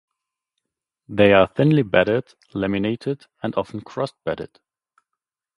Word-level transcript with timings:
They 1.09 1.31
are 1.31 1.45
thinly 1.45 1.83
bedded, 1.83 2.33
laminated 2.55 3.27
and 3.43 3.53
often 3.53 3.81
cross-bedded. 3.81 4.57